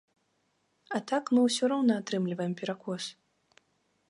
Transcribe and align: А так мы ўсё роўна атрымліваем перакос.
А 0.97 1.01
так 1.11 1.23
мы 1.35 1.39
ўсё 1.49 1.63
роўна 1.75 1.93
атрымліваем 2.01 2.53
перакос. 2.63 3.03